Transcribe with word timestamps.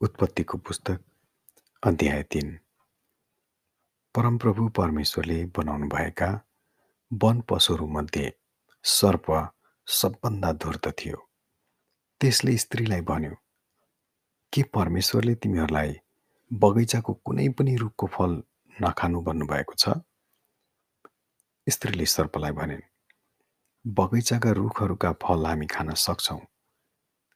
उत्पत्तिको 0.00 0.58
पुस्तक 0.58 0.98
अध्याय 1.82 2.22
तिन। 2.22 2.48
परमप्रभु 4.14 4.68
परमेश्वरले 4.68 5.44
बनाउनुभएका 5.56 6.28
वन 7.10 7.40
पशुहरूमध्ये 7.48 8.32
सर्प 8.84 9.26
सबभन्दा 9.88 10.52
धूर्त 10.52 10.88
थियो। 10.98 11.16
त्यसले 12.20 12.56
स्त्रीलाई 12.56 13.00
भन्यो 13.00 13.34
के 14.52 14.62
परमेश्वरले 14.74 15.34
तिमीहरूलाई 15.34 15.94
बगैँचाको 16.50 17.12
कुनै 17.24 17.48
पनि 17.56 17.76
रुखको 17.76 18.06
फल 18.06 18.42
नखानु 18.76 19.22
भन्नुभएको 19.22 19.74
छ? 19.74 19.96
स्त्रीले 21.66 22.06
सर्पलाई 22.06 22.52
भने 22.52 22.78
बगैँचाका 23.84 24.50
रुखहरूका 24.60 25.12
फल 25.22 25.46
हामी 25.46 25.66
खान 25.66 25.94
सक्छौँ। 25.96 26.40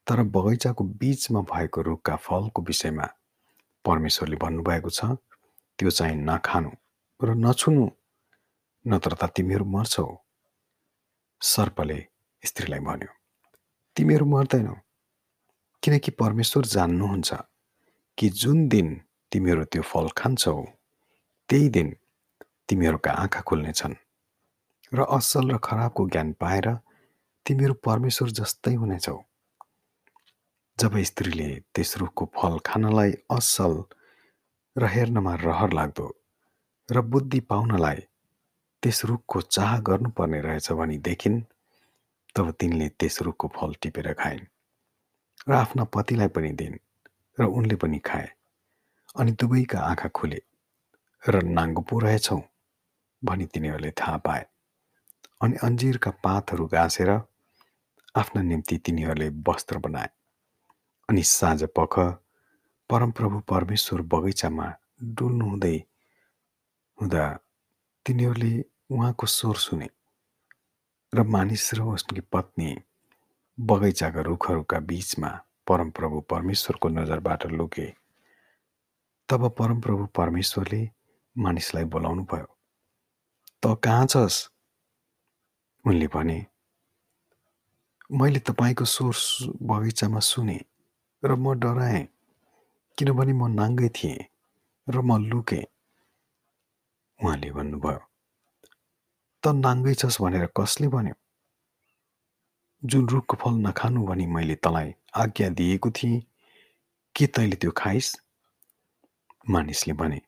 तर 0.07 0.23
बगैँचाको 0.35 0.85
बीचमा 1.01 1.41
भएको 1.53 1.81
रुखका 1.83 2.17
फलको 2.17 2.63
विषयमा 2.63 3.07
परमेश्वरले 3.85 4.37
भन्नुभएको 4.37 4.91
छ 4.91 5.05
त्यो 5.79 5.91
चाहिँ 5.91 6.17
नखानु 6.17 6.71
र 7.21 7.35
नछुनु 7.37 7.85
नत्र 8.85 9.13
त 9.21 9.25
तिमीहरू 9.37 9.65
मर्छौ। 9.65 10.07
सर्पले 11.41 11.99
स्त्रीलाई 12.43 12.81
भन्यो 12.81 13.13
तिमीहरू 13.97 14.27
मर्दैनौ। 14.27 14.75
किनकि 15.83 16.11
परमेश्वर 16.11 16.65
जान्नुहुन्छ 16.67 17.31
कि 18.19 18.29
जुन 18.41 18.69
दिन 18.69 18.89
तिमीहरू 19.33 19.65
त्यो 19.73 19.83
फल 19.83 20.09
खान्छौ 20.17 20.57
त्यही 21.49 21.69
दिन 21.69 21.89
तिमीहरूका 22.69 23.11
आँखा 23.13 23.41
खुल्नेछन्। 23.49 23.95
र 24.93 24.99
असल 25.17 25.51
र 25.51 25.59
खराबको 25.59 26.09
ज्ञान 26.09 26.33
पाएर 26.41 26.67
तिमीहरू 27.47 27.75
परमेश्वर 27.85 28.29
जस्तै 28.39 28.75
हुनेछौ। 28.75 29.17
जब 30.81 30.97
स्त्रीले 31.05 31.49
त्यस 31.75 31.97
रुखको 31.99 32.25
फल 32.37 32.59
खानलाई 32.67 33.13
असल 33.31 33.73
र 34.77 34.87
हेर्नमा 34.87 35.35
रहर 35.35 35.73
लाग्दो 35.73 36.07
र 36.89 37.01
बुद्धि 37.13 37.41
पाउनलाई 37.51 38.01
त्यस 38.83 39.05
रुखको 39.05 39.41
चाह 39.41 39.79
गर्नुपर्ने 39.89 40.41
रहेछ 40.41 40.73
भनी 40.73 40.99
देखिन् 41.09 41.41
तब 42.37 42.51
तिनले 42.61 42.89
त्यस 42.89 43.21
रुखको 43.23 43.49
फल 43.57 43.75
टिपेर 43.83 44.13
खाइन् 44.13 44.47
र 45.49 45.53
आफ्ना 45.55 45.85
पतिलाई 45.97 46.29
पनि 46.29 46.53
दिइन् 46.61 46.79
र 47.39 47.49
उनले 47.59 47.77
पनि 47.83 47.99
खाए 47.99 48.29
अनि 49.17 49.33
दुवैका 49.33 49.81
आँखा 49.81 50.09
खुले 50.09 50.41
र 51.23 51.43
नाङ्गो 51.59 51.83
पो 51.83 51.99
रहेछौ 51.99 52.39
भनी 53.23 53.47
तिनीहरूले 53.47 53.91
थाहा 54.01 54.17
पाए 54.29 54.47
अनि 55.43 55.57
अन्जिरका 55.63 56.11
पातहरू 56.25 56.67
गाँसेर 56.67 57.11
आफ्ना 58.17 58.43
निम्ति 58.43 58.79
तिनीहरूले 58.79 59.29
वस्त्र 59.49 59.79
बनाए। 59.79 60.11
अनि 61.11 61.23
साँझ 61.23 61.65
पख 61.77 61.99
परमप्रभु 62.91 63.39
परमेश्वर 63.41 64.03
बगैँचामा 64.03 64.67
डुल्नु 65.03 65.47
हुँदै 65.51 65.77
हुँदा 66.99 67.25
तिनीहरूले 68.07 68.53
उहाँको 68.91 69.27
स्वर 69.27 69.57
सुने 69.57 69.89
र 71.15 71.23
मानिस 71.23 71.75
र 71.75 71.83
उसकी 71.83 72.21
पत्नी 72.21 72.71
बगैँचाका 73.59 74.21
रुखहरूका 74.21 74.79
बीचमा 74.79 75.31
परमप्रभु 75.67 76.21
परमेश्वरको 76.31 76.89
नजरबाट 76.89 77.47
लुके। 77.47 77.87
तब 79.29 79.49
परमप्रभु 79.59 80.07
परमेश्वरले 80.07 80.83
मानिसलाई 81.39 81.85
बोलाउनु 81.85 82.23
भयो 82.23 82.49
त 83.63 83.81
कहाँ 83.85 84.07
छस्? 84.07 84.49
उनले 85.85 86.07
भने 86.07 86.47
मैले 88.13 88.39
तपाईँको 88.39 88.85
स्वर 88.85 89.15
बगैँचामा 89.63 90.21
सुने। 90.21 90.61
र 91.23 91.35
म 91.37 91.53
डराएँ 91.61 92.07
किनभने 92.99 93.33
म 93.33 93.47
नाङ्गै 93.53 93.89
थिएँ 93.97 94.19
र 94.87 95.01
म 95.05 95.17
लुकेँ। 95.31 95.65
उहाँले 97.21 97.51
भन्नुभयो 97.57 98.01
त 99.43 99.45
नाङ्गै 99.65 99.95
छस् 100.01 100.21
भनेर 100.23 100.47
कसले 100.57 100.89
भन्यो? 100.89 101.15
जुन 102.83 103.05
रुखको 103.13 103.37
फल 103.37 103.55
नखानु 103.67 104.01
भनी 104.09 104.27
मैले 104.27 104.55
तँलाई 104.65 104.89
आज्ञा 105.23 105.49
दिएको 105.59 105.91
थिएँ 105.91 106.21
के 107.15 107.27
तैँले 107.27 107.57
त्यो 107.61 107.73
खाइस्? 107.77 108.11
मानिसले 109.51 109.93
भने 110.01 110.21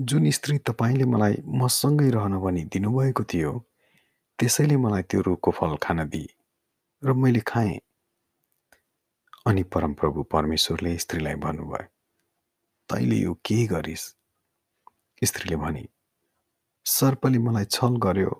जुन 0.00 0.30
स्त्री 0.30 0.58
तपाईँले 0.68 1.04
मलाई 1.04 1.36
मसँगै 1.60 2.10
रहन 2.10 2.34
भनी 2.44 2.62
दिनुभएको 2.72 3.24
थियो 3.24 3.52
त्यसैले 4.38 4.76
मलाई 4.76 5.02
त्यो 5.08 5.20
रुखको 5.24 5.50
फल 5.56 5.76
खान 5.80 6.04
दिए 6.08 6.28
र 7.02 7.12
मैले 7.12 7.40
खाएँ। 7.40 7.80
अनि 9.46 9.62
परमप्रभु 9.74 10.22
परमेश्वरले 10.32 10.96
स्त्रीलाई 10.98 11.34
भन्नुभयो 11.34 11.86
तैँले 12.88 13.16
यो 13.16 13.32
के 13.46 13.56
गरिस्? 13.66 14.04
स्त्रीले 15.22 15.56
भने 15.56 15.82
सर्पले 16.86 17.38
मलाई 17.38 17.64
छल 17.64 17.96
गर्यो 18.04 18.32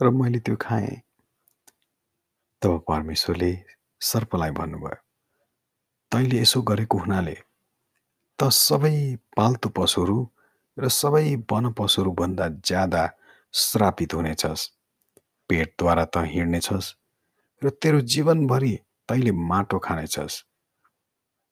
र 0.00 0.10
मैले 0.10 0.38
त्यो 0.46 0.56
खाएँ। 0.62 1.02
तब 2.62 2.84
परमेश्वरले 2.88 3.50
सर्पलाई 4.00 4.50
भन्नुभयो 4.60 4.94
तैँले 6.12 6.40
यसो 6.40 6.62
गरेको 6.62 6.98
हुनाले 6.98 7.36
त 8.38 8.48
सबै 8.54 8.94
पाल्तु 9.36 9.68
पशुहरू 9.74 10.18
र 10.76 10.88
सबै 11.00 11.26
वन 11.50 11.72
पशुहरूभन्दा 11.74 12.48
ज्यादा 12.62 13.04
श्रापित 13.54 14.14
हुनेछस्। 14.14 14.70
पेटद्वारा 15.50 16.04
त 16.04 16.22
हिँड्नेछस् 16.34 16.94
र 17.62 17.70
तेरो 17.82 18.00
जीवनभरि 18.12 18.74
तैँले 19.08 19.32
माटो 19.32 19.78
खानेछस्। 19.78 20.42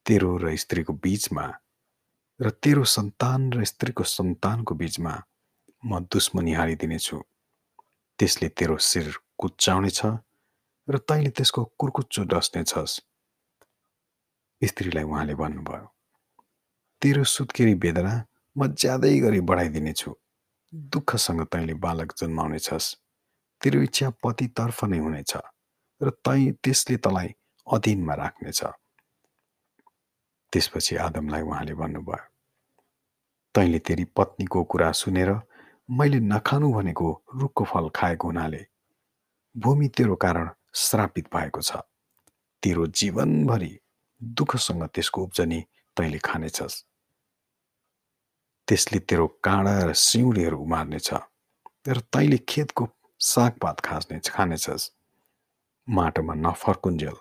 तेरो 0.06 0.30
र 0.42 0.56
स्त्रीको 0.56 0.92
बीचमा 1.04 1.46
र 2.40 2.50
तेरो 2.50 2.84
सन्तान 2.84 3.40
र 3.52 3.64
स्त्रीको 3.64 4.04
सन्तानको 4.04 4.74
बीचमा 4.74 5.14
म 5.84 6.00
दुश्मनी 6.12 6.52
हारिदिनेछु। 6.52 7.18
त्यसले 8.18 8.48
तेरो 8.58 8.76
शिर 8.78 9.06
कुच्चाउनेछ 9.38 10.00
र 10.88 10.98
तैँले 11.08 11.30
त्यसको 11.30 11.64
कुर्कुच्चो 11.78 12.22
डस्नेछस्। 12.32 12.94
स्त्रीलाई 14.62 15.04
उहाँले 15.04 15.34
भन्नुभयो 15.34 15.86
तेरो 17.02 17.24
सुत्केरी 17.24 17.74
वेदना 17.74 18.14
म 18.56 18.66
ज्यादै 18.74 19.18
गरी 19.20 19.40
बढाइदिनेछु। 19.40 20.10
दुःखसँग 20.92 21.40
तैँले 21.52 21.74
बालक 21.84 22.12
जन्माउनेछस्। 22.18 22.86
तेरो 23.62 23.78
इच्छा 23.82 24.10
पतितर्फ 24.22 24.78
नै 24.90 24.98
हुनेछ 24.98 25.32
र 26.00 26.10
तै 26.24 26.40
त्यसले 26.62 26.96
तँलाई 26.98 27.28
अधीनमा 27.66 28.14
राख्नेछ। 28.14 28.60
त्यसपछि 30.52 30.96
आदमलाई 30.96 31.42
उहाँले 31.42 31.74
भन्नुभयो 31.74 32.26
तैँले 33.54 33.78
तेरी 33.86 34.04
पत्नीको 34.16 34.62
कुरा 34.64 34.90
सुनेर 34.92 35.30
मैले 35.88 36.18
नखानु 36.22 36.72
भनेको 36.72 37.08
रुखको 37.34 37.64
फल 37.64 37.88
खाएको 37.94 38.28
हुनाले 38.28 38.62
भूमि 39.54 39.88
तेरो 39.96 40.14
कारण 40.16 40.48
श्रापित 40.74 41.26
भएको 41.34 41.60
छ। 41.60 41.82
तेरो 42.62 42.86
जीवनभरि 42.98 43.72
दुःखसँग 44.20 44.82
त्यसको 44.94 45.22
उब्जनी 45.22 45.60
तैँले 45.96 46.18
खानेछस्। 46.24 46.74
त्यसले 48.68 48.98
तेरो 48.98 49.26
काँडा 49.44 49.74
र 49.84 49.92
सिउँडीहरू 49.92 50.58
उमार्नेछ 50.58 51.10
र 51.88 52.00
तैँले 52.12 52.38
खेतको 52.48 52.88
सागपात 53.20 53.80
खास्ने 53.80 54.18
खानेछस्। 54.26 54.90
माटोमा 55.88 56.34
नफर्कुन्जेल 56.34 57.16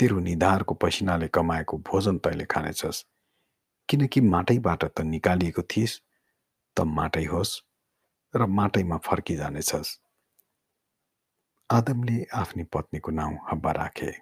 तेरो 0.00 0.18
निधारको 0.18 0.74
पसिनाले 0.82 1.28
कमाएको 1.28 1.78
भोजन 1.88 2.18
तैँले 2.24 2.44
खानेछस्। 2.52 3.04
किनकि 3.88 4.20
माटैबाट 4.34 4.84
त 4.96 5.00
निकालिएको 5.04 5.62
थिइस् 5.72 6.00
त 6.76 6.80
माटै 6.96 7.24
होस् 7.32 7.52
र 8.34 8.46
माटैमा 8.58 8.96
फर्किजानेछस्। 9.08 9.90
आदमले 11.70 12.16
आफ्नी 12.34 12.64
पत्नीको 12.74 13.10
नाउँ 13.12 13.36
हब्बा 13.50 13.72
राखे 13.72 14.12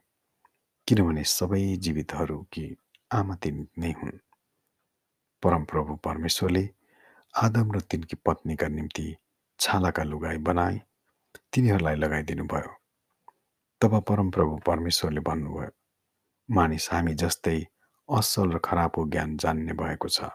किनभने 0.88 1.24
सबै 1.24 1.62
जीवितहरू 1.84 2.38
कि 2.52 2.64
आमा 3.10 3.34
तिनी 3.42 3.66
नै 3.78 3.92
हुन्। 4.00 4.18
परमप्रभु 5.42 5.94
परमेश्वरले 6.06 6.64
आदम 7.34 7.72
र 7.72 7.80
तिनकी 7.90 8.16
पत्नीका 8.26 8.68
निम्ति 8.68 9.06
छालाका 9.60 10.02
लुगाई 10.02 10.38
बनाए 10.48 10.76
तिनीहरूलाई 11.52 11.96
लगाइदिनु 11.96 12.44
भयो 12.44 12.72
तब 13.80 14.00
परमप्रभु 14.08 14.56
परमेश्वरले 14.66 15.20
भन्नुभयो 15.20 15.70
मानिस 16.48 16.88
हामी 16.92 17.14
जस्तै 17.14 17.58
असल 18.08 18.48
र 18.52 18.58
खराबको 18.64 19.04
ज्ञान 19.06 19.36
जान्ने 19.36 19.72
भएको 19.80 20.08
छ। 20.08 20.30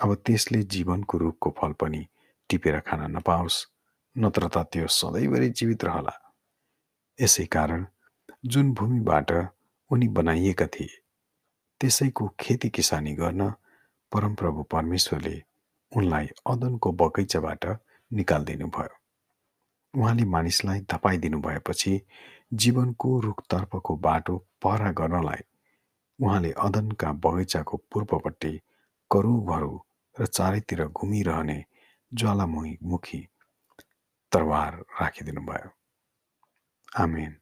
अब 0.00 0.14
त्यसले 0.26 0.60
जीवनको 0.74 1.18
रुखको 1.18 1.50
फल 1.58 1.72
पनि 1.80 2.02
टिपेर 2.50 2.78
खान 2.88 3.00
नपाओस् 3.16 3.58
नत्र 4.16 4.48
त 4.54 4.56
त्यो 4.72 4.86
सधैँभरि 4.92 5.48
जीवित 5.58 5.84
रहला। 5.84 6.14
यसै 7.18 7.46
कारण 7.46 7.86
जुन 8.44 8.72
भूमिबाट 8.74 9.30
उनी 9.90 10.08
बनाइएका 10.18 10.66
थिए 10.74 11.00
त्यसैको 11.80 12.28
खेती 12.40 12.68
किसानी 12.76 13.14
गर्न 13.14 13.48
परमप्रभु 14.12 14.62
परमेश्वरले 14.74 15.36
उनलाई 15.92 16.26
अदनको 16.52 16.92
बगैँचाबाट 17.00 17.64
निकालिदिनु 18.10 18.68
भयो 18.76 18.94
उहाँले 19.96 20.24
मानिसलाई 20.24 20.80
धपाइदिनु 20.90 21.40
भएपछि 21.40 22.00
जीवनको 22.52 23.08
रुखतर्फको 23.20 23.96
बाटो 24.06 24.36
पहरा 24.62 24.90
गर्नलाई 25.00 25.42
उहाँले 26.18 26.50
अदनका 26.66 27.12
बगैँचाको 27.24 27.76
पूर्वपट्टि 27.92 28.52
करुघहरू 29.10 29.72
र 30.16 30.26
चारैतिर 30.26 30.84
घुमिरहने 30.88 31.58
ज्वालामुखी 32.12 33.20
तरवार 34.32 34.72
राखिदिनु 35.00 35.40
भयो 35.40 35.70
आमेन। 37.02 37.32